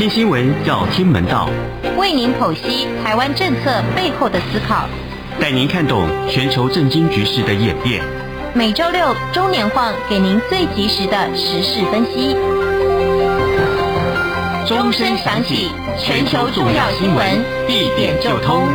[0.00, 1.46] 听新闻要听门道，
[1.98, 4.88] 为您剖析台湾政策背后的思考，
[5.38, 8.02] 带您看懂全球政经局势的演变。
[8.54, 12.34] 每周六中年晃给您最及时的时事分析。
[14.66, 15.68] 钟声响起，
[15.98, 18.66] 全球重要新闻地点就通。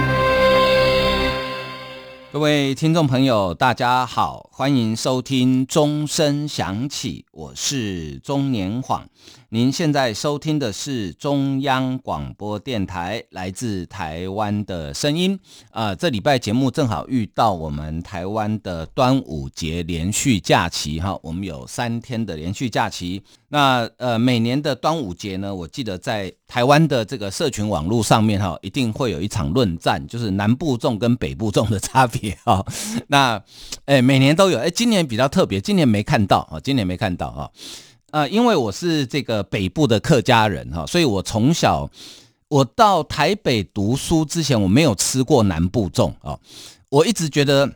[2.31, 9.07] 各位听众朋友，大家好，欢迎收听钟声响起，我是中年晃。
[9.55, 15.39] 您现在收听的是中央广播电台来自台湾的声音。
[15.71, 23.23] 啊、呃，这礼拜节目正好遇到我们台湾的端午节连续假期哈，我们有三天的连续假期。
[23.47, 32.61] 那呃，每年的端午节呢，我记得在台湾的这个社群网络上面哈，一定会有一场论战，就是南部粽跟北部粽的差别哈。
[33.07, 33.41] 那
[33.85, 37.49] 诶，每年都有，诶，今年比较特别，今年没看到啊，今年没看到啊。
[38.15, 41.89] 呃，因为我是这个北部的客家人哈，所以我从小
[42.47, 46.39] 我到台北读书之前，我没有吃过南部粽啊。
[46.87, 47.69] 我一直觉得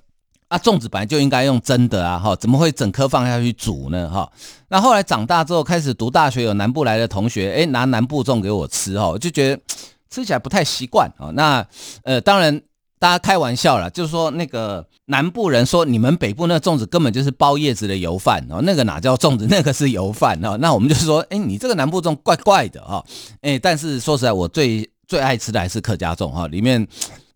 [0.48, 4.10] 啊，粽子本来就应该用蒸的啊，哈，怎么会整颗放下去煮呢？
[4.10, 4.32] 哈，
[4.70, 9.62] 那后来长大之后开始读大学，有南部来的同学，哎，拿南部粽给我吃哈，我就觉得
[10.10, 11.32] 吃起来不太习惯啊。
[11.34, 11.68] 那
[12.04, 12.62] 呃，当然。
[13.00, 20.58] 大家开玩笑啦，就是说那个南部人说你们北部那粽子根本就是包叶子的油饭哦，那个哪叫粽子，那个是油饭哦。
[20.62, 23.02] 那我们就说，哎，你这个南部粽怪怪的哈，
[23.42, 26.86] 哎，但是说实在，我最最爱吃的还是客家粽哈，里面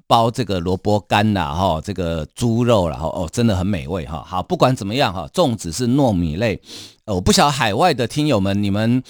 [0.06, 4.22] 包这个萝卜干啦哈，这个猪肉然后哦，真的很美味哈。
[4.28, 6.62] 好，不管怎么样哈，粽子是糯米类，
[7.06, 9.02] 我不晓得海外的听友们你们。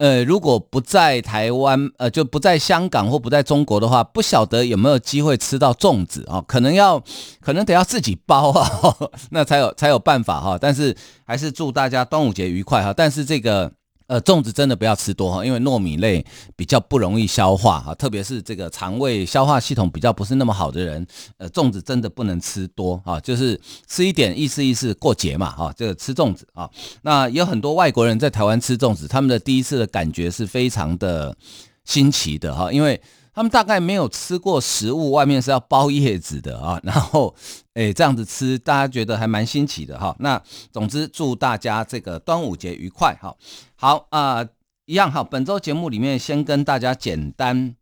[0.00, 6.42] 呃，如果不在台湾，呃，就不在香港或不在中国的话，不晓得有没有机会吃到粽子啊？
[6.48, 7.00] 可能要，
[7.40, 8.68] 可能得要自己包啊，
[9.30, 10.58] 那才有才有办法哈。
[10.58, 12.94] 但是还是祝大家端午节愉快哈。
[12.96, 13.70] 但是这个。
[14.10, 26.68] 呃，粽子真的不要吃多哈，因为糯米类比较不容易消化哈，特别是这个肠胃消化系统比较不是那么好的人，呃，粽子真的不能吃多啊，就是吃一点意思意思过节嘛哈，这个吃粽子啊，
[27.02, 31.36] 那有很多外国人在台湾吃粽子，他们的第一次的感觉是非常的
[31.84, 33.00] 新奇的哈，因为。
[33.34, 37.34] 他们大概没有吃过食物，外面是要包叶子的啊， 然后，
[37.74, 40.14] 诶，这样子吃，大家觉得还蛮新奇的哈。
[40.18, 40.42] 那
[40.72, 43.34] 总之，祝大家这个端午节愉快哈。
[43.76, 44.46] 好啊，
[44.86, 45.22] 一样哈。
[45.22, 47.76] 本周节目里面先跟大家简单。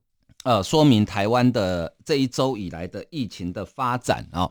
[0.44, 4.48] 呃，说明台湾的这一周以来的疫情的发展啊，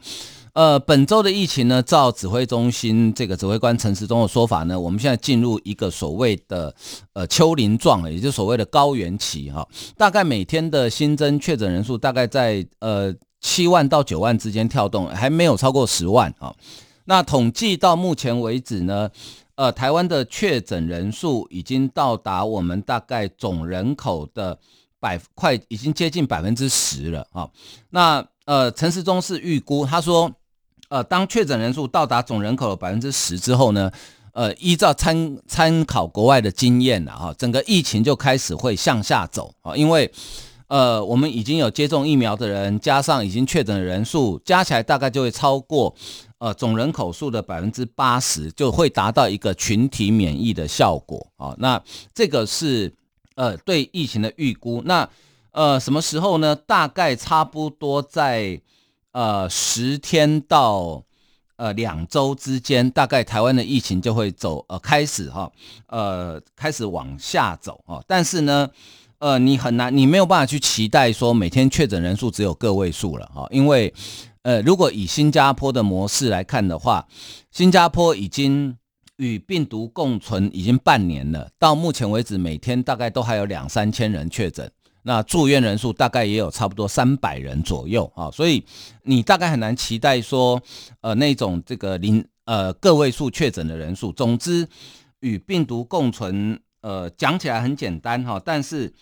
[0.57, 6.73] 呃，本周的疫情呢，照指挥中心这个指挥官陈时中的说法呢，我们现在进入一个所谓的
[7.13, 16.51] 呃丘陵状，也就是所谓的高原期哈，大概每天的新增确诊人数大概在呃七万到九万之间跳动，还没有超过十万啊。
[17.05, 19.11] 那统计到目前为止呢，
[19.53, 24.57] 呃，台湾的确诊人数已经到达我们大概总人口的。
[24.99, 27.47] 百快已经接近百分之十了啊！
[27.91, 30.29] 那呃，陈时中是预估，他说，
[30.89, 33.91] 呃，当确诊人数到达总人口的百分之十之后呢，
[34.33, 40.11] 呃，依照参参考国外的经验了哈，整个疫情就开始会向下走啊，因为
[40.67, 45.93] 呃，我们已经有接种疫苗的人，加上已经确诊的人数，加起来大概就会超过
[46.37, 51.55] 呃总人口数的百分之八十，就会达到一个群体免疫的效果啊。
[51.57, 51.81] 那
[52.13, 52.93] 这个是。
[53.39, 55.07] 呃，对疫情的预估，那
[55.51, 56.55] 呃什么时候呢？
[56.55, 58.59] 大概差不多在
[59.17, 61.03] 呃十天到
[61.55, 65.51] 呃两周之间，大概台湾的疫情就会走呃开始哈，
[65.87, 67.99] 呃开始往下走啊。
[68.05, 68.69] 但是呢，
[69.17, 73.91] 呃你很难，你没有办法去期待说每天确诊人数只有个位数了哈，因为
[74.43, 77.07] 呃如果以新加坡的模式来看的话，
[77.49, 78.77] 新加坡已经。
[79.19, 84.71] 与病毒共存已经半年了，到目前为止，每天大概都还有两三千人确诊，
[85.07, 88.61] 那住院人数大概也有差不多三百人左右啊，所以
[89.03, 90.61] 你大概很难期待说，
[90.99, 94.11] 呃，那种这个零呃个位数确诊的人数。
[94.11, 94.67] 总之，
[95.21, 98.93] 与病毒共存，呃，讲起来很简单哈，但是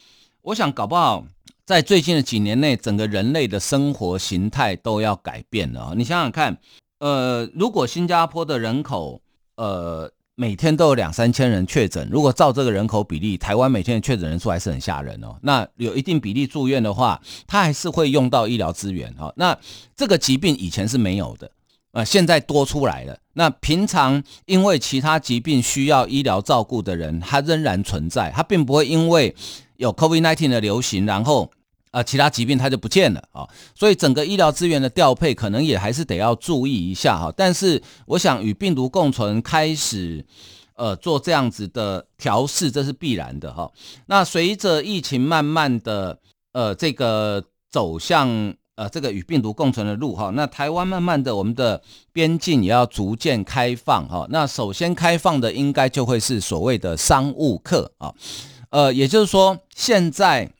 [0.44, 1.25] 我想搞不好
[1.65, 5.95] 在最近的几年内，整个人类的生活形态都要改变了。
[5.97, 6.56] 你想想看，
[7.00, 9.24] 呃，如果新加坡的人口
[9.56, 12.07] 呃，每天都有两三千人确诊。
[12.11, 15.37] 如果照这个人口比例，台湾每天的确诊人数还是很吓人哦。
[15.41, 19.33] 那有一定比例住院的话，他还是会用到医疗资源哈。
[19.37, 19.57] 那
[19.95, 21.49] 这个疾病以前是没有的，
[21.93, 23.17] 呃，现在多出来了。
[23.33, 29.33] 那平常因为其他疾病需要医疗照顾的人，他仍然存在，他并不会因为
[29.77, 31.49] 有 COVID-19 的流行，然后。
[31.95, 37.33] 啊，其他疾病它就不见了啊，所以整个医疗资源的调配可能也还是得要注意一下哈。
[37.38, 40.25] 但是我想与病毒共存开始，
[40.75, 43.71] 呃做这样子的调试，这是必然的哈。
[44.07, 46.19] 那随着疫情慢慢的
[46.51, 51.81] 呃这个走向呃这个与病毒共存的路哈，那台湾慢慢的我们的
[52.12, 54.27] 边境也要逐渐开放哈。
[54.30, 58.13] 那首先开放的应该就会是所谓的商务客啊，
[58.69, 60.51] 呃也就是说现在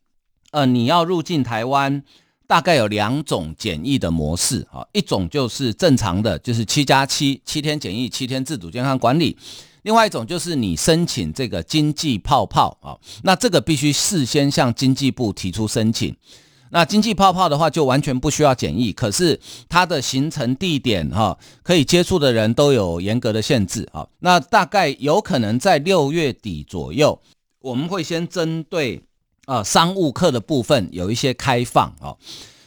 [0.56, 2.04] 呃你要入境台湾。
[2.48, 9.36] 大概有两种检疫的模式啊，一种就是正常的，就是七加七，七天检疫，七天自主健康管理；
[9.81, 12.94] 另外一种就是你申请这个经济泡泡啊，
[13.24, 16.16] 那这个必须事先向经济部提出申请。
[16.69, 24.08] 那经济泡泡的话，就完全不需要检疫，可是它的行程地点哈，可以接触的人都有严格的限制啊。
[24.19, 27.19] 那大概有可能在六月底左右，
[27.62, 29.01] 我们会先针对。
[29.46, 32.18] 啊，商务客的部分有一些开放哦，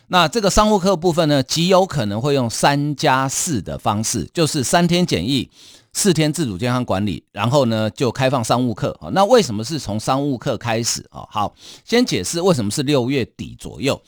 [0.08, 5.50] 那这个商务客部分呢，极有可能会用三加四的方式，就是三天检疫，
[5.92, 8.98] 四天自主健康管理，然后呢就开放商务客。
[9.12, 11.26] 那为什么是从商务客开始啊？
[11.30, 11.54] 好，
[11.84, 14.00] 先解释为什么是六月底左右。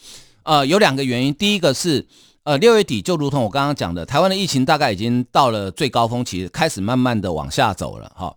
[0.43, 2.07] 呃，有两个原因，第一个是
[2.45, 8.35] 呃六月底就如同我刚刚讲的，台湾的疫情大概已经到了最高峰期，开始慢慢的往下走了哈。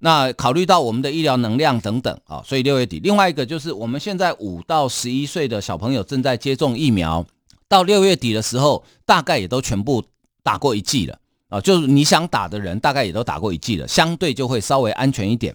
[0.00, 2.98] 那考虑到我们的医疗能量等等啊，所以六月底。
[3.00, 7.24] 另外一个就是我们现在五到十一岁的小朋友正在接种疫苗，
[7.68, 10.02] 到六月底的时候，大概也都全部
[10.42, 11.18] 打过一剂了
[11.48, 15.54] 啊，就是你想打的人，大概也都打过一剂了，相对就会稍微安全一点。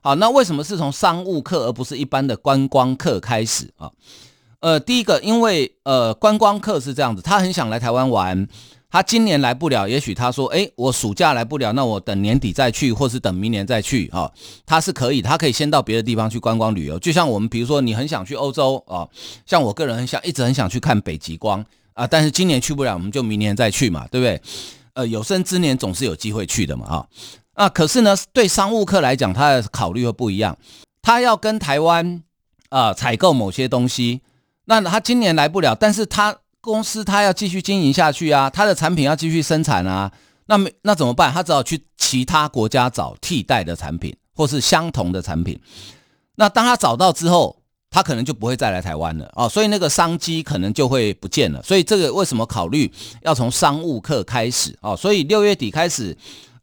[0.00, 3.90] 好，那为什么是从商务客而不是一般的观光客开始啊？
[4.60, 8.46] 呃，第一个，因为呃，观光客是这样子，他很想来台湾玩。
[8.90, 14.32] 他今年来不了，也许他说：“哎，我暑假来不了，那我等年底再去，或是等明年再去。”哈，
[14.66, 16.98] 他是可以，他可以先到别的地方去观光旅游。
[16.98, 19.06] 就像我们，比如说你很想去欧洲啊，
[19.46, 24.42] 像我个人很想，一直很想去看北极光啊，但是今年去不了，我们就明年再去嘛，对不对？
[24.94, 27.08] 呃，有生之年总是有机会去的嘛，哈。
[27.54, 30.58] 啊，可是呢，对商务客来讲，他的考虑会不一样，
[31.00, 32.24] 他要跟台湾
[32.70, 34.22] 啊采购某些东西，
[34.64, 36.38] 那他今年来不了，但是他。
[36.60, 40.12] 公司他要继续经营下去啊，他的产品要继续生产啊，
[40.46, 41.32] 那么那怎么办？
[41.32, 45.58] 他只好去其他国家找替代的产品，或是相同的产品。
[46.36, 51.62] 那当他找到之后，他可能就不会再来台湾了啊，所以那个商机可能就会不见了。
[51.62, 52.92] 所以这个为什么考虑
[53.22, 54.94] 要从商务客开始啊？
[54.94, 56.16] 所以六月底开始。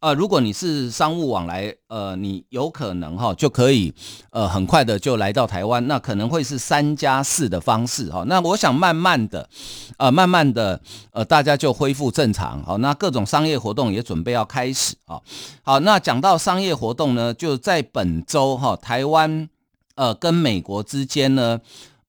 [0.07, 3.94] 呃，如果你是商务往来，呃，你有可能哈就可以，
[4.31, 8.24] 呃，很快的就来到台湾，那可能会是三加四的方式哈。
[8.25, 9.50] 那我想慢慢的，
[9.98, 10.80] 呃，慢慢的，
[11.12, 15.19] 呃，大家就恢复正常，好，那各种商业活动也准备要开始啊。
[15.62, 19.50] 好，那讲到商业活动呢，就在本周哈，台湾
[19.95, 21.59] 呃跟美国之间呢。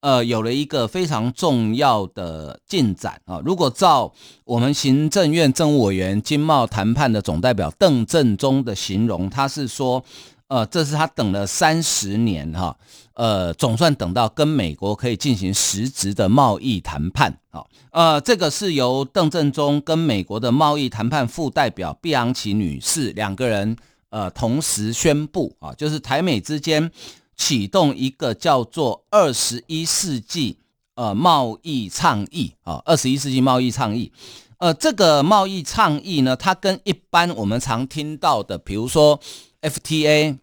[0.01, 3.41] 呃，有了一个非常重要的进展啊！
[3.43, 4.13] 如果照
[4.45, 10.01] 我们行政院政务委员经贸谈判的总代表邓正中的形容，他是说，
[10.47, 12.77] 呃，这是他等了三十年哈，
[13.13, 17.65] 呃，总算等到跟美国可以进行实质的贸易谈判啊！
[17.91, 23.75] 呃，这个是由邓正中跟美国的贸易谈判副代表毕昂奇女士两个人
[24.11, 26.89] 呃同时宣布啊，就是台美之间。
[27.39, 30.57] 启动一个叫做“二十一世纪
[30.95, 34.11] 呃贸易倡议”啊，“二十一世纪贸易倡议”，
[34.59, 39.17] 呃，这个贸易倡议呢，它跟一般我们常听到的，比如说
[39.61, 40.37] FTA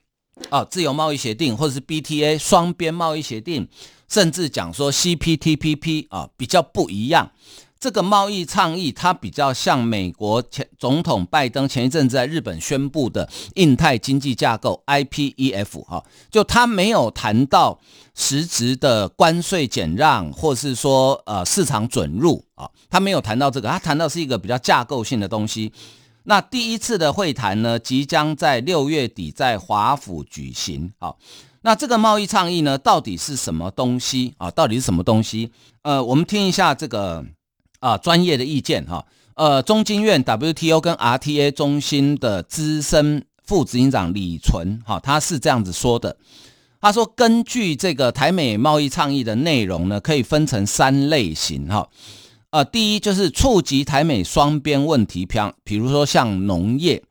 [0.48, 3.68] 啊，自由贸易协定，或者是 BTA 双边贸易协定，
[4.08, 7.30] 甚至讲说 CPTPP 啊，比较不一样。
[7.86, 17.78] 这个贸易倡议，它比较像美国前总统拜登前一阵子在日本宣布的印太经济架构 IPEF 哈，就他没有谈到
[18.16, 25.72] 实质的关税减让，或是说呃市场准入啊，他没有谈到这个，他谈到是一个比较架构性的东西。
[26.24, 30.92] 那第一次的会谈呢，即将在六月底在华府举行。
[30.98, 31.16] 好，
[31.62, 34.50] 那这个贸易倡议呢，到底是什么东西啊？
[34.50, 35.52] 到底是什么东西？
[35.82, 37.24] 呃，我们听一下这个。
[37.80, 39.04] 啊，专业的意见哈，
[39.34, 46.16] 呃，中经院 WTO 跟 RTA 中心的资深副执行长李纯哈，他是这样子说的，
[46.80, 51.88] 他说，根据这个台美贸易倡议的内容呢，可以分成三类型哈，
[52.50, 57.02] 呃，第一就是触及台美双边问题，譬比如说像农业，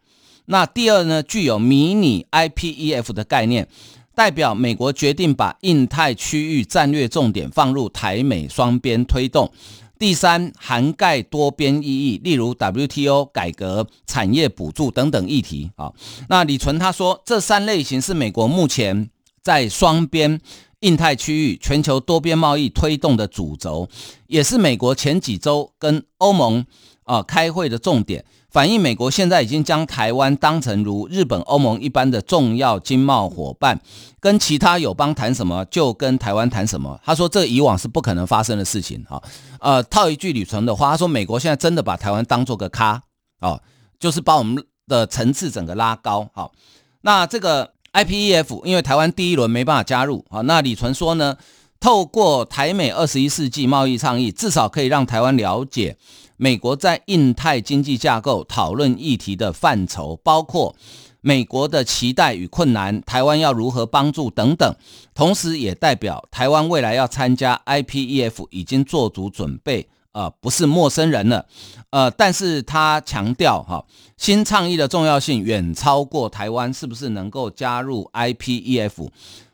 [0.45, 3.67] 那第二呢，具有迷你 IPEF 的概念，
[4.13, 9.51] 代表美国决定把印太区域战略重点放入台美双边推动。
[9.97, 15.91] 第三，涵盖多边意义，例如 WTO 改革、产业补助等等议题啊。
[16.27, 19.09] 那李纯他说，这三类型是美国目前
[19.41, 20.39] 在双边、
[20.81, 23.87] 印太区域、全球多边贸易推动的主轴，
[24.27, 26.65] 也是美国前几周跟欧盟
[27.03, 28.25] 啊开会的重点。
[28.55, 33.77] 反映美国现在已经将台湾当成如日本、欧盟一般的重要经贸伙伴，
[34.21, 36.97] 跟其他友邦谈什么就跟台湾谈什么。
[37.03, 39.03] 他说这以往是不可能发生的事情。
[39.09, 39.21] 哈，
[39.59, 43.03] 呃，套一句李纯的话，他说美国现在真的把台湾当做个咖，
[43.41, 43.61] 哦，
[43.99, 46.29] 就是把我们的层次整个拉高。
[46.33, 46.53] 好，
[47.01, 51.35] 那这个 IPEF 因为台湾第一轮没办法加入，啊，那李纯说呢，
[51.81, 55.97] 透过台美二十一世纪贸易倡议，至少可以让台湾了解。
[56.37, 60.75] 美国在印太经济架构讨论议题的范畴，包括
[61.21, 64.75] 美国的期待与困难，台湾要如何帮助等等，
[65.13, 71.45] 同时也代表台湾未来要参加 IPEF 已经做足准备，呃，不是陌生人了，
[71.89, 73.83] 呃，但是他强调哈，
[74.17, 79.09] 新倡议的重要性远超过台湾是不是能够加入 IPEF。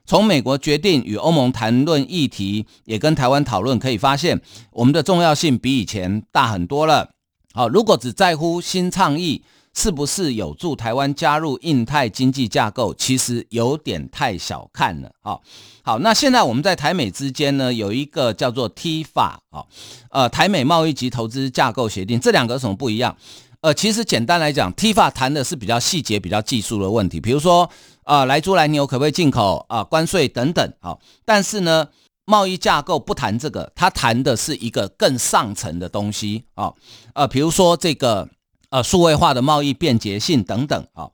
[0.05, 4.41] 从美国决定与欧盟谈论议题，也跟台湾讨论，可以发现
[4.72, 7.12] 我们的重要性比以前大很多了。
[7.53, 9.43] 好，如果只在乎新倡议
[9.74, 15.12] 是不是有助台湾加入印太经济架构，其实有点太小看了。
[15.22, 15.41] 好，
[15.81, 19.65] 好，那现在我们在台美之间呢，有一个叫做 TIFA 啊，
[20.10, 23.15] 呃，台美贸易及投资架构协定，这两个有什么不一样？
[23.62, 27.70] 呃，其实简单来讲，TIFA 谈的是比较细节、比较技术的问题，比如说
[28.03, 30.74] 啊，莱猪、莱牛可不可以进口啊，关税等等。
[30.79, 31.88] 好，但是呢，
[32.25, 36.74] 贸易架构不谈这个，它谈的是一个更上层的东西啊，
[37.13, 38.27] 呃，比如说这个
[38.70, 40.88] 呃，数位化的贸易便捷性等等。
[40.93, 41.10] 啊，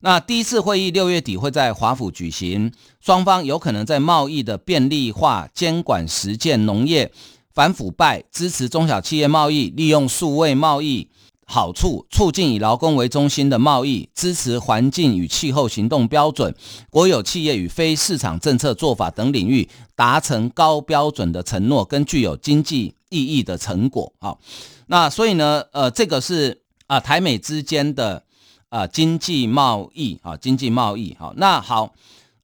[0.00, 7.12] 那第一次会议六月底会在华府举行，双方有可能在贸易的便利化、监管实践、农业
[7.52, 11.08] 反腐败、支持中小企业贸易、利用数位贸易。
[11.52, 16.54] 好处促进以劳工为中心的贸易，支持环境与气候行动标准、
[16.90, 24.12] 国有企业与非市场政策做法等领域达成高标准的承诺，跟具有经济意义的成果。
[24.20, 24.38] 好，
[24.86, 28.22] 那所以呢，呃，这个是啊、台美之间的
[28.68, 31.16] 啊、经济贸易啊，经济贸易。
[31.18, 31.92] 好，那好。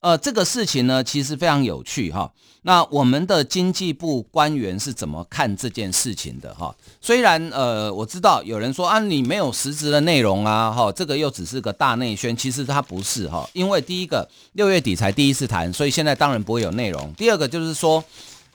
[0.06, 2.30] 呃，这个事情呢，其实非常有趣哈。
[2.62, 6.72] 那我们的经济部官员是怎么看这件事情的哈？
[7.00, 13.50] 虽然呃，我知道有人说啊，你没有实质的内容啊，哈，这个又只是个大内宣，其实它不是哈。
[13.52, 17.12] 因为第一个六月底才第一次谈，所以现在当然不会有内容。
[17.14, 18.04] 第二个就是说，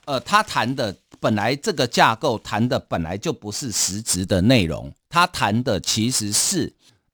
[0.06, 6.72] 呃，他谈的本来这个架构谈的本来就不是实质的内容，他谈的其实是。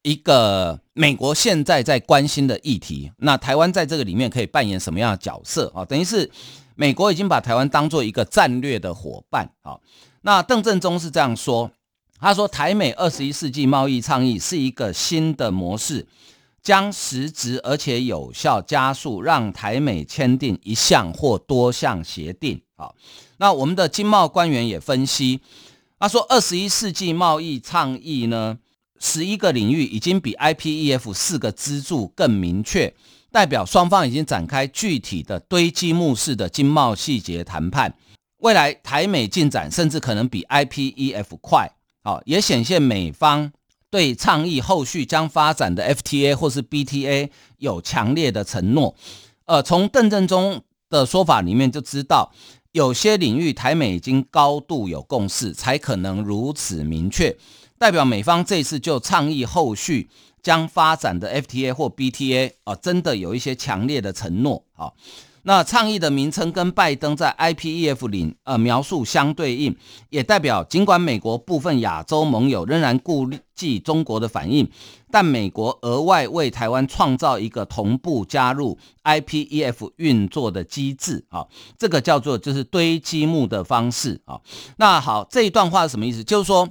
[0.08, 5.84] 一个美国现在在关心的议题，那台湾在这个里面可以扮演什么样的角色啊？
[5.84, 6.30] 等于是
[6.76, 9.78] 美国已经把台湾当做一个战略的伙伴啊。
[10.22, 11.70] 那邓正中是这样说，
[12.18, 16.06] 他说台美二十一世纪贸易倡议是一个新的模式，
[16.62, 22.90] 将实质而且有效加速让台美签订一项或多项协定啊。
[23.36, 25.40] 那我们的经贸官员也分析，
[25.98, 28.56] 他说二十一世纪贸易倡议呢，
[28.98, 32.94] 十一个领域已经比 IPEF 四个支柱更明确，
[33.30, 37.94] 代表双方已经展开具体的堆积木式的经贸细节谈判。
[38.38, 41.70] 未来台美进展甚至可能比 IPEF 快，
[42.02, 43.50] 好，也显现美方
[43.90, 48.94] 对倡议后续将发展的 FTA 或是 BTA 有强烈的承诺。
[49.46, 52.32] 呃，从邓正中的说法里面就知道，
[52.72, 57.36] 有些领域台美已经高度有共识，才可能如此明确。
[57.78, 60.08] 代表美方这次就倡议后续
[60.42, 64.92] 将发展的 FTA 或 BTA 啊，真的有一些强烈的承诺啊。
[65.44, 69.74] 那倡议的名称跟拜登在 IPEF 领呃描述相对应，
[70.10, 74.68] 也代表尽管美国部分亚洲盟友仍然顾忌中国的反应，
[75.10, 81.46] 但美国额外为台湾创造一个同步加入 IPEF 运作的机制啊，
[81.78, 84.40] 这个叫做就是堆积木的方式啊。
[84.76, 86.22] 那好，这一段话是什么意思？
[86.22, 86.68] 就是说。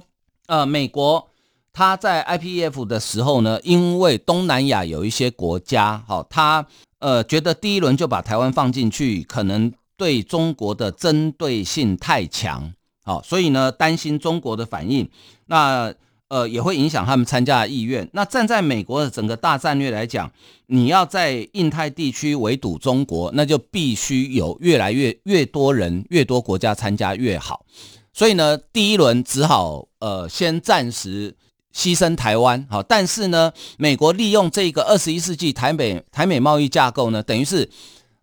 [0.48, 1.28] 呃，美国
[1.74, 6.66] 他在 IPEF 的时候呢，因为东南亚有一些国家，好，他
[7.00, 12.72] 呃觉得第一轮就把台湾放进去，可能对中国的针对性太强，
[13.04, 15.08] 好，所以呢担心中国的反应，
[15.46, 15.92] 那
[16.28, 18.08] 呃也会影响他们参加的意愿。
[18.14, 20.32] 那站在美国的整个大战略来讲，
[20.66, 27.66] 你要在印太地区围堵中国，那就必须有越来越越多人、越多国家参加越好。
[28.12, 31.36] 所以呢，第一轮只好呃先暂时
[31.74, 37.68] 牺牲台湾，好，但是呢，美国利用这个二十一世纪台美台美贸易架构呢，等于是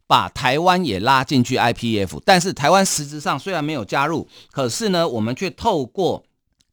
[0.07, 6.25] 把台湾也拉进去 IPF，但是台湾实质上虽然没有加入，可是呢，我们却透过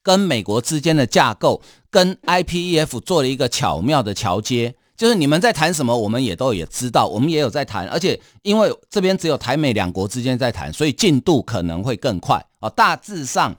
[0.02, 4.74] 跟美国之间的架构，跟 IPEF 做了一个巧妙的桥接。
[5.02, 12.70] 就是你们在谈什么，我们也都也知道，我们也有在谈，而且因为这边只有台美两国之间在谈，所以进度可能会更快啊。
[12.70, 13.52] 大致上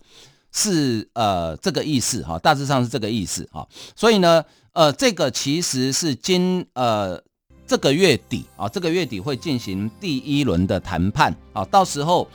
[0.54, 3.68] 是呃这个意思哈，大致上是这个意思哈。
[3.94, 7.22] 所以呢，呃，这个其实是今呃
[7.68, 12.26] 这个月底啊，这个月底会进行第一轮的谈判啊，到时候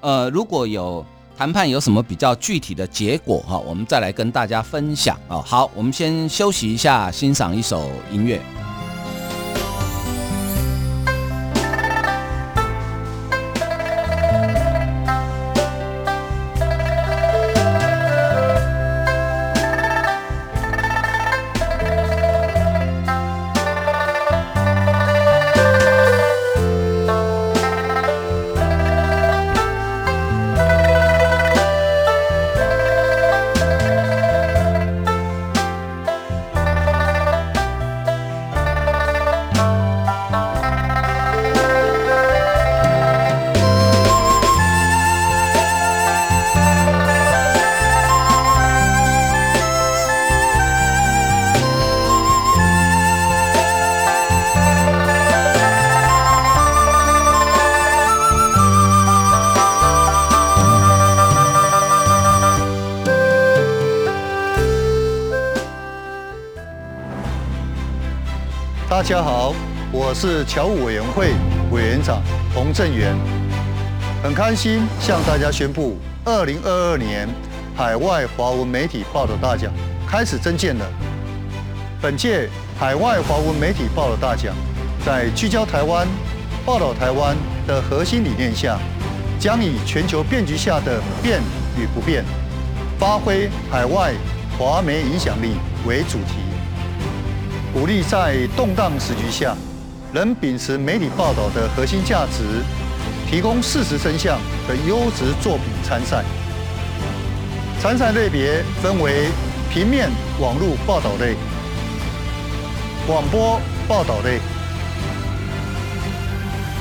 [0.00, 5.42] 呃如果有谈判有什么比较具体的结果哈，我们再来跟大家分享啊。
[5.44, 8.40] 好，我们先休息一下，欣赏一首音乐。
[68.96, 69.54] 大家好，
[69.92, 71.34] 我是侨务委员会
[71.70, 72.22] 委员长
[72.54, 73.14] 洪正元，
[74.22, 77.28] 很开心向大家宣布，二零二二年
[77.76, 79.70] 海外华文媒体报道大奖
[80.08, 80.86] 开始征件了。
[82.00, 82.48] 本届
[82.78, 84.54] 海外华文媒体报道大奖，
[85.04, 86.08] 在聚焦台湾、
[86.64, 87.36] 报道台湾
[87.66, 88.78] 的核心理念下，
[89.38, 91.42] 将以全球变局下的变
[91.78, 92.24] 与不变，
[92.98, 94.14] 发挥海外
[94.58, 96.45] 华媒影响力为主题。
[97.78, 99.54] 鼓励在动荡时局下，
[100.10, 102.64] 仍秉持媒体报道的核心价值，
[103.30, 106.24] 提供事实真相的优质作品参赛。
[107.78, 109.28] 参赛类别分为
[109.70, 110.08] 平面、
[110.40, 111.34] 网络报道类、
[113.06, 114.40] 广播报道类、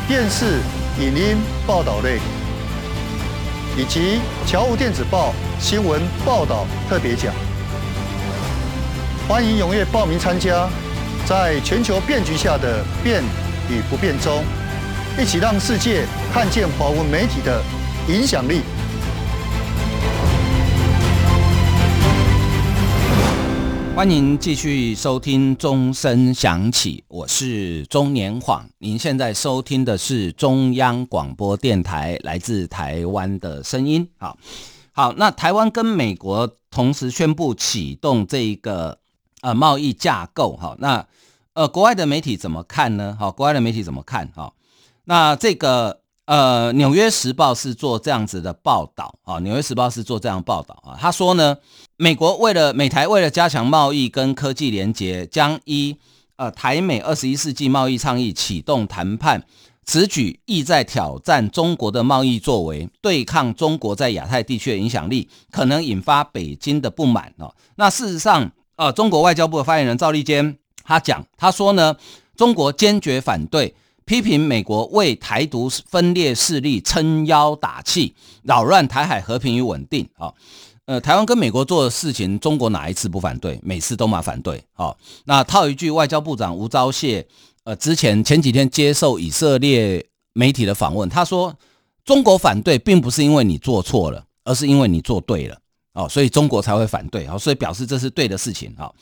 [0.08, 0.62] 电视、
[0.98, 1.36] 影音
[1.68, 2.20] 报道类，
[3.78, 7.34] 以及侨务电子报新闻报道特别奖。
[9.27, 10.70] 欢迎踊跃报名参加。
[11.27, 13.24] 在全球变局下的变
[13.68, 14.44] 与不变中，
[15.20, 17.64] 一起让世界看见华文媒体的
[18.07, 18.61] 影响力。
[23.96, 28.64] 欢迎继续收听钟声响起，我是钟年晃。
[28.77, 34.07] 您现在收听的是中央广播电台来自台湾的声音。
[34.20, 34.38] 好，
[34.92, 39.00] 好，那台湾跟美国同时宣布启动这一个。
[39.46, 41.05] 呃，贸易架构哈，那
[41.53, 43.16] 呃，国外的媒体怎么看呢？
[43.20, 44.27] 哈，国外的媒体怎么看？
[44.36, 44.51] 哈，
[45.03, 50.98] 那这个呃，《纽约时报》是做这样子的报道啊，《纽约时报》是做这样报道啊。
[51.00, 51.55] 他说呢，
[51.96, 55.96] 美国为了美台为了加强贸易跟科技连结，将依
[56.38, 59.46] 呃台美二十一世纪贸易倡议启动谈判，
[59.86, 67.53] 此举意在挑战中国的贸易作为，对抗中国在亚太地区的影响力，可能引发北京的不满哦。
[67.75, 68.51] 那事实上。
[68.77, 71.96] 呃，中国外交部的发言人赵立坚他讲，他说呢，
[72.35, 73.74] 中国坚决反对，
[74.05, 80.07] 批评美国为台独分裂势力撑腰打气，扰乱台海和平与稳定。
[80.18, 80.33] 啊，
[80.85, 83.59] 呃，台湾跟美国做的事情，中国哪一次不反对？
[83.64, 84.64] 每次都嘛反对。
[84.74, 87.24] 好，那套一句外交部长吴钊燮，
[87.64, 91.55] 呃，之前前几天接受以色列媒体的访问，他说，
[92.03, 95.57] 中国反对并不是因为你做错了，而是因为你做对了。
[95.96, 98.94] 哦，所以中国才会反对，好，所以表示这是对的事情，好。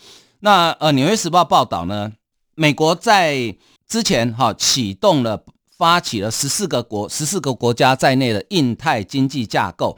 [0.42, 2.12] 那呃，《纽约时报》报道呢，
[2.54, 3.56] 美国在
[3.88, 5.44] 之前哈启动了、
[5.76, 9.98] 发起了十四个国、十四个国家在内的印太经济架构，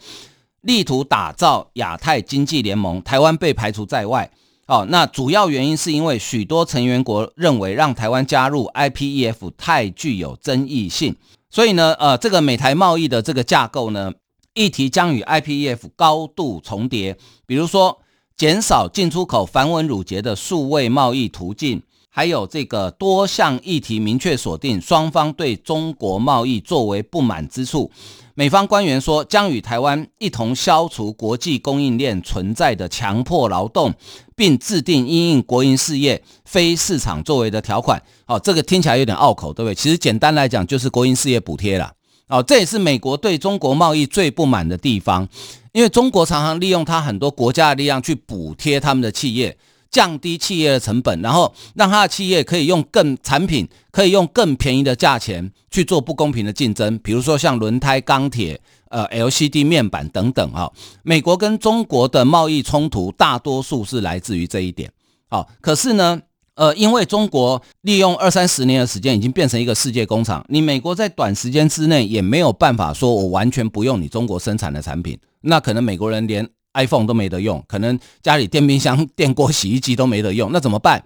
[0.61, 4.31] 力图打造亚太经济联盟，台湾被排除在外。
[4.67, 11.13] 哦，那主要原因是因为许多成员国认为让台湾加入 IPEF 太具有争议性，
[11.49, 14.13] 所以呢，呃，这个美台贸易的这个架构呢。
[14.55, 17.99] 议题将与 IPEF 高度重叠，比如说
[18.37, 27.91] 减少进出口繁文缛节的数位贸易途径，还有这个多项议题明确锁定双方对中国贸易作为不满之处。
[28.33, 33.93] 美方官员说，将与台湾一同消除国际供应链存在的强迫劳动，
[34.37, 38.01] 并制定因应国营事业非市场作为的条款。
[38.25, 39.75] 哦，这个听起来有点拗口，对不对？
[39.75, 41.91] 其实简单来讲，就是国营事业补贴了。
[42.27, 45.27] 哦，这也是美国对中国贸易最不满的地方，
[45.73, 49.57] 因为中国常常利用它很多国家的力量去补贴他们的企业，
[49.91, 58.59] 降低企业的成本，然后让他的企业可以用更产品，可以用更便宜的价钱去做不公平的竞争，比如说像轮胎、钢铁、
[58.89, 60.71] 呃 LCD 面板等等哈。
[61.03, 64.91] 美国跟中国的贸易冲突大多数是来自于这一点。
[65.29, 66.19] 好，可是呢，
[66.55, 81.03] 呃，因为中国利用二三十年的时间已经变成一个世界工厂，你美国在短时间之内也没有办法说我完全不用你中国生产的产品，那可能美国人连 iPhone 都没得用，可能家里电冰箱、电锅、洗衣机都没得用，那怎么办？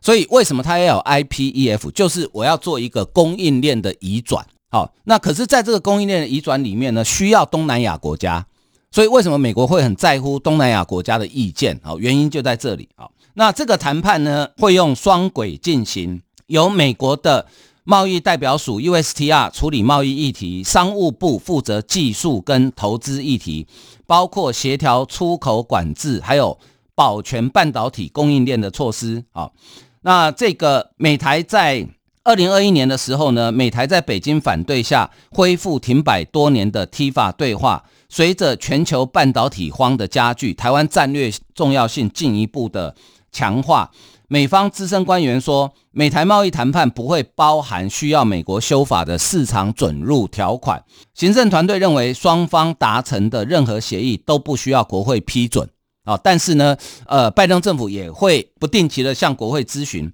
[0.00, 1.90] 所以为什么它要有 IPEF？
[1.92, 4.44] 就是我要做一个供应链的移转。
[4.70, 8.46] 好，那可是在这个供应链的移转里面呢，需要东南亚国家。
[8.90, 11.78] 所以为什么美国会很在乎东南亚国家的意见？
[11.82, 12.88] 好，原因就在这里。
[12.96, 17.46] 好，那这个谈判呢，会用双轨进行，由美国的
[17.84, 23.66] 贸易代表署 USTR 处理贸易议题，商务部负责技术跟投资议题。
[24.04, 26.58] 包括协调出口管制，还有
[26.94, 29.24] 保全半导体供应链的措施。
[29.32, 29.54] 好，
[30.02, 31.88] 那这个美台在
[32.22, 37.84] 二零二一年的时候呢，美台在北京反对下恢复停摆多年的 TIFA 对话。
[38.10, 42.94] 随着全球半导体荒的加剧，台湾战略重要性进一步的
[43.32, 43.90] 强化。
[44.28, 50.84] 美方资深官员说，美台贸易谈判不会包含需要美国修法的市场准入条款。
[51.12, 55.68] 行政团队认为，双方达成的任何协议都不需要国会批准
[56.04, 56.16] 啊。
[56.22, 60.10] 但是呢，呃，拜登政府也会不定期的向国会咨询。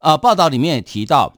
[0.00, 1.34] 呃，报道里面也提到。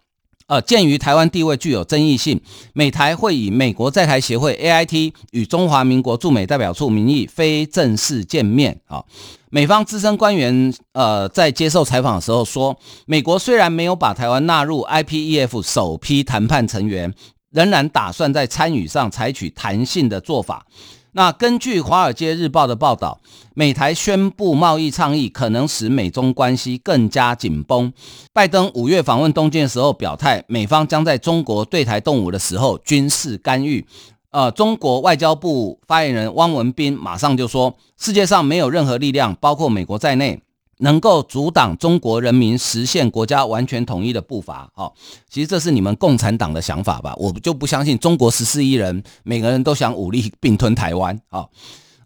[0.53, 2.39] 呃，鉴于台湾地位具有争议性，
[2.75, 8.79] 美台会以美国在台协会 AIT 与中华民国驻美代表处名义非正式见面。
[8.85, 9.03] 啊，
[9.49, 17.15] 美方资深官员呃在接受采访的时候说，美国虽然没有把台湾纳入 IPEF 首批谈判成员，
[17.51, 20.67] 仍然打算在参与上采取弹性的做法。
[21.15, 23.21] 那根据《华尔街日报》的报道，
[23.55, 27.93] 美台宣布贸易倡议可能使美中关系更加紧绷。
[28.33, 33.87] 拜登五月访问东京的时候表态，美方将在中国对台动武的时候军事干预。
[34.31, 40.41] 呃，中国外交部发言人汪文斌马上就说，世界上没有任何力量，包括美国在内。
[40.83, 44.93] 能够阻挡中国人民实现国家完全统一的步伐，哦，
[45.29, 47.15] 其实这是你们共产党的想法吧？
[47.17, 51.49] 我就不相信中国十四亿人每个人都想武力并吞台湾，哦，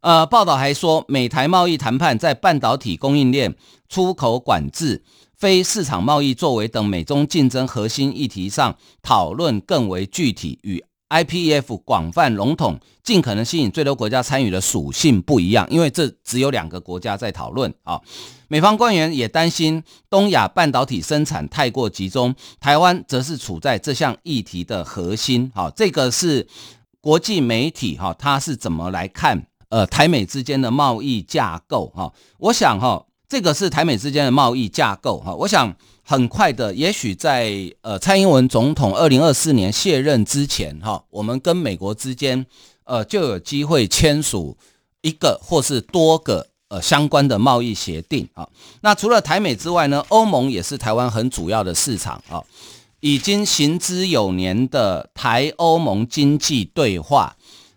[0.02, 3.54] 呃，报道还说，美台贸易谈判在半导体供应链、
[3.88, 5.02] 出口管制、
[5.34, 10.84] 非市场贸易作为等美中竞争核心议题上讨论更为具体与。
[11.08, 18.00] IPF 广泛笼统，尽可能吸引最多国家参与的属性不一样，因为这只有两个国家在讨论啊。
[18.48, 25.50] 美方官员也担心东亚半导体生产太过集中，台湾则是处在这项议题的核心。
[25.54, 26.46] 好，这个是
[27.00, 32.12] 国际媒体哈，它是怎么来看呃台美之间的贸易架构哈？
[32.38, 35.74] 我想哈，这个是台美之间的贸易架构哈，我想。
[36.08, 42.46] 很快的，也许在呃蔡英文总统二零二四年卸任之前，哈，我们跟美国之间
[42.84, 44.56] 呃就有机会签署
[45.02, 48.48] 一个或是多个呃相关的贸易协定啊。
[48.82, 52.40] 那除了台美之外呢，欧盟也是台湾很主要的市场啊。
[53.00, 57.36] 已经行之有年的台欧盟经济对话，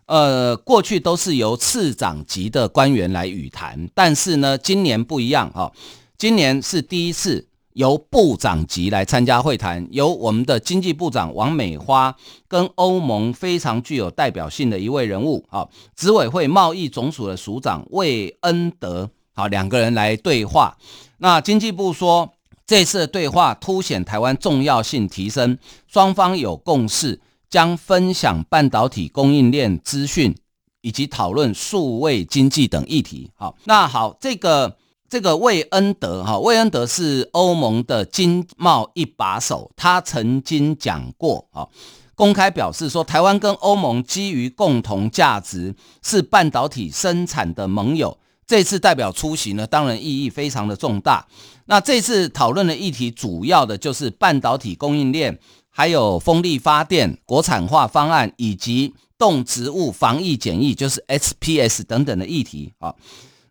[0.10, 5.72] 呃，过去都是由次长级的官员来与谈，但是呢，今年不一样哈，
[6.18, 7.46] 今年是第一次。
[7.74, 12.14] 由部长级来参加会谈，由我们的经济部长王美花
[12.46, 20.76] 跟欧盟非常具有代表性的一位人物，啊，执委会贸易总署的署长魏恩德，好，两个人来对话。
[21.20, 22.34] 那经济部说，
[22.66, 30.36] 这次的对话凸显台湾重要性提升，双方有共识，将分享半导体供应链资讯，
[30.82, 33.32] 以及讨论数位经济等议题。
[33.36, 34.78] 好，那好，这个。
[35.12, 41.68] 这个魏恩德哈，魏恩德是欧盟的经贸一把手，他曾经讲过啊，
[42.14, 48.20] 公开表示说，台湾跟欧盟基于共同价值，是半导体生产的盟友。
[48.46, 51.26] 这次代表出席呢，当然意义非常的重大。
[51.66, 55.40] 那这次讨论的议题，主要的就是半导体供应链，
[55.80, 62.94] 还有风力发电国产化方案，以及动植物防疫检疫，就是 SPS 等等的议题啊。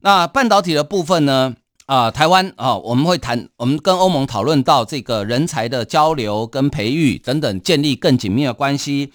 [0.00, 1.54] 那半导体的部分呢？
[1.86, 9.10] 啊、台湾啊、我们会谈，我们跟欧盟讨论到这个人才的交流跟培育等等，建立更紧密的关系。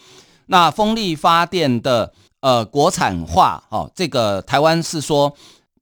[0.47, 5.31] 那风力发电的呃国产化，哦，这个台湾是说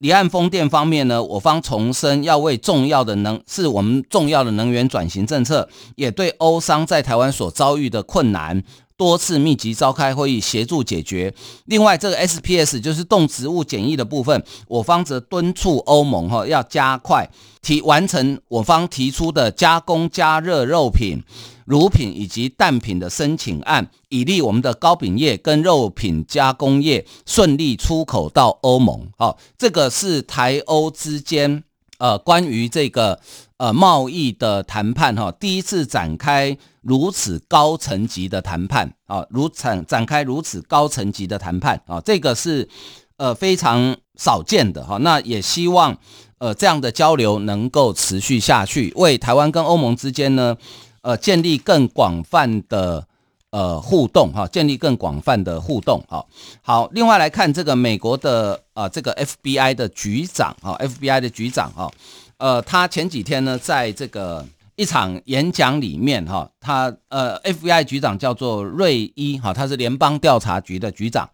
[0.01, 8.63] 离岸风电方面呢，我方重申要为重要的能是我们重要的能源转型政策，也对欧商在台湾所遭遇的困难。
[8.97, 11.31] 多次密集召开会议协助解决。
[11.65, 17.27] 另外，这个 SPS 就是动植物检疫的部分，我方则敦促欧盟哈要加快
[17.61, 21.23] 提完成我方提出的加工加热肉品、
[21.65, 29.07] 乳品以及蛋品的申请案，以利我们的糕饼业跟肉品加工业顺利出口到欧盟。
[29.17, 31.63] 好，这个是台欧之间
[31.97, 33.19] 呃关于这个。
[33.61, 42.67] 呃，贸易的谈判哈，第一次展开如此高层级的谈判啊，如展展开如此高层级的谈判啊，这个是
[43.17, 44.97] 呃非常少见的哈。
[44.97, 45.95] 那也希望
[46.39, 50.57] 呃这样的交流能够持续下去，为台湾跟欧盟之间呢，
[51.01, 53.05] 呃建立更广泛的
[53.49, 56.25] 呃互动哈，建立更广泛的互动哈。
[56.61, 61.91] 好，另外来看这个美国的啊、这个 FBI 的局长啊，FBI 的局长啊。
[62.37, 64.43] 呃，他前几天呢，在这个
[64.75, 71.29] 一场演讲里面，哈，他呃，FBI 局长叫做瑞伊，哈，他是联邦调查局的局长，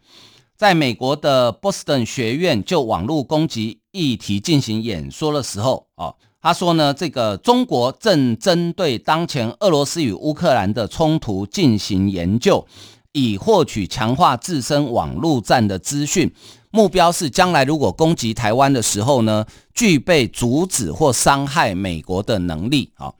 [0.57, 12.65] 在美国的波士顿学院就网络攻击议题进行演说的时候，哦，他说呢，这个中国正针对当前俄罗斯与乌克兰的冲突进行研究，
[13.11, 16.31] 以获取强化自身网络战的资讯。
[16.69, 22.91] 目标是将来如果攻击台湾的时候呢，具备阻止或伤害美国的能力。
[22.93, 23.15] 好，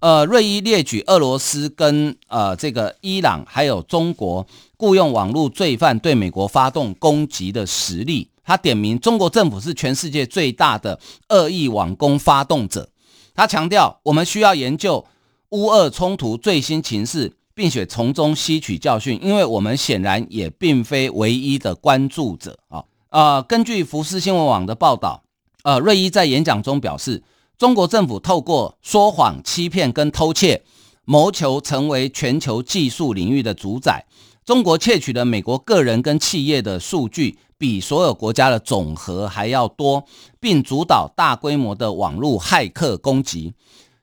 [0.00, 8.28] 呃，瑞伊列举俄罗斯跟呃这个伊朗还有中国雇佣网络罪犯对美国发动攻击的实例。
[8.48, 12.88] 他点名中国政府是全世界最大的恶意网攻发动者。
[13.34, 15.04] 他强调，我们需要研究
[15.50, 17.34] 乌俄冲突最新情势。
[17.58, 22.84] 并且从中吸取教训，因为我们显然也并非唯一的关注者啊。
[23.10, 25.24] 呃，根据福斯新闻网的报道，
[25.64, 27.20] 呃，瑞伊在演讲中表示，
[27.58, 30.62] 中国政府透过说谎、欺骗跟偷窃，
[31.04, 34.06] 谋求成为全球技术领域的主宰。
[34.44, 40.04] 中国窃取的美国个人跟企业的数据，比所有国家的总和还要多，
[40.38, 43.52] 并主导大规模的网络骇客攻击。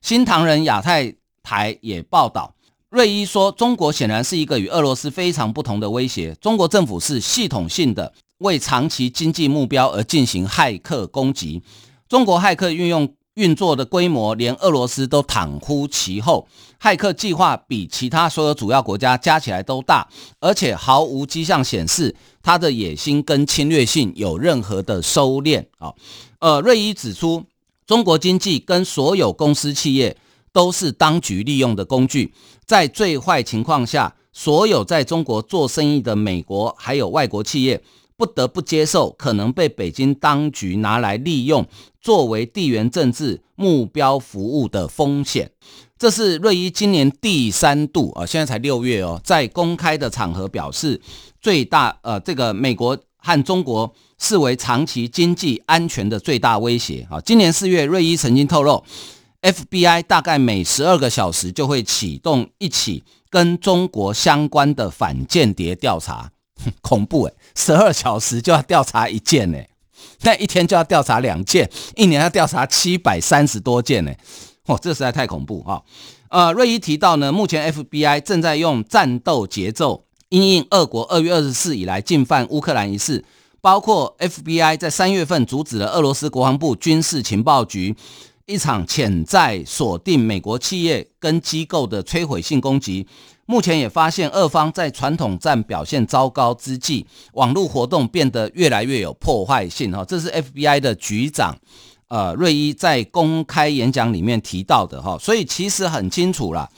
[0.01, 2.53] 新唐人亚太台也报道。
[2.89, 6.35] 瑞伊说：“中国显然是一个与俄罗斯非常不同的威胁。
[6.35, 11.61] 中国政府是系统性的为长期经济目标而进行骇客攻击。
[12.07, 16.47] 中国骇客运用运作的规模，连俄罗斯都倘乎其后。
[16.81, 20.07] 骇客计划比其他所有主要国家加起来都大，
[20.39, 25.93] 而且毫无迹象显示他的野心跟侵略性有任何的收敛。”啊，
[26.39, 27.45] 呃，瑞伊指出，
[27.87, 30.17] 中国经济跟所有公司企业。
[30.55, 32.33] 都是当局利用的工具，
[32.65, 37.83] 在最坏情况下，所有在中国做生意的美国还有外国企业
[38.17, 41.65] 不得不接受可能被北京当局拿来利用
[42.01, 45.51] 作为地缘政治目标服务的风险。
[45.97, 51.01] 这是瑞伊今年第三度啊，现在才六月哦，在公开的场合表示，
[51.41, 57.19] 最大呃，这个美国和中国视为长期经济安全的最大威胁啊。
[57.21, 58.83] 今年四月，瑞伊曾经透露。
[59.41, 66.31] FBI 大概每十二个小时就会启动一起跟中国相关的反间谍调查，
[66.81, 69.69] 恐怖诶，十二小时就要调查一件诶，
[70.21, 74.13] 那一天就要调查两件，一年要调查七百三十多件呢，
[74.65, 75.83] 哦，这实在太恐怖哈。
[76.29, 83.23] 呃，瑞伊提到呢，目前 FBI 正在用战斗节奏因应俄国二月二十四以来进犯乌克兰一事，
[83.61, 87.95] 包括 FBI 在三月份阻止了俄罗斯国防部军事情报局。
[88.47, 93.07] 一场潜在锁定美国企业跟机构的摧毁性攻击，
[93.45, 99.91] 目前也发现俄方在传统战表现糟糕之际，网络活动变得越来越有破坏性。
[99.91, 101.57] 哈，这是 FBI 的局长，
[102.07, 105.01] 呃，瑞伊在公开演讲里面提到的。
[105.01, 106.69] 哈，所以其实很清楚了，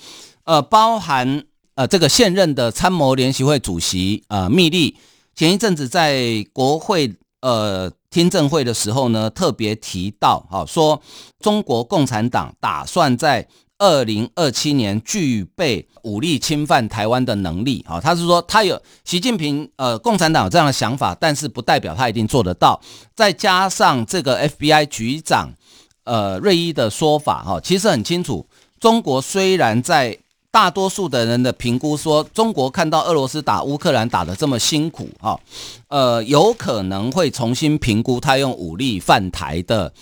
[0.43, 1.43] 呃，包含
[1.75, 4.97] 呃这个现任的参谋联席会主席呃密利，
[5.35, 7.91] 前一阵子在国会呃。
[8.09, 10.99] 听证会的时候呢，特别提到，哈，说
[11.41, 13.45] 中国共产党打算在
[13.77, 22.79] 二零二七年具备武力侵犯台湾的能力，哈，他是说他有习近平，呃，共产党有这样的想法，但是不代表他一定做得到。
[23.15, 25.53] 再加上这个 FBI 局长，
[26.03, 28.47] 呃，瑞伊的说法，哈，其实很清楚，
[28.79, 30.17] 中国虽然在。
[30.49, 35.39] 大多数的人的评估说，中国看到俄罗斯打乌克兰打得这么辛苦，哈，
[35.89, 39.93] 呃，有可能会重新评估他用武力犯台的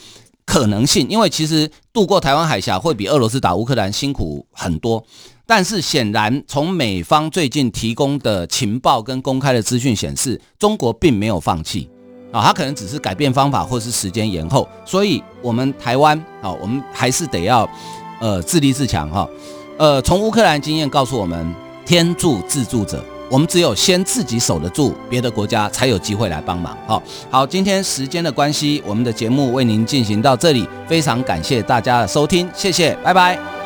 [0.45, 5.03] 可能性，因为其实渡过台湾海峡会比俄罗斯打乌克兰辛苦很多。
[5.47, 11.87] 但是显然，从美方最近提供的情报跟公开的资讯显示，中国并没有放弃
[12.31, 14.67] 啊，他可能只是改变方法或是时间延后。
[14.85, 17.69] 所以，我们台湾啊，我们还是得要
[18.19, 19.29] 呃自立自强哈。
[19.77, 21.53] 呃，从乌克兰经验告诉我们，
[21.85, 23.03] 天助自助者。
[23.29, 26.77] 我们只有先自己守得住，别的国家才有机会来帮忙。
[26.87, 33.64] 好，好，今天时间的关系，我们的节目为您进行到这里，非常感谢大家的收听，谢谢，拜拜。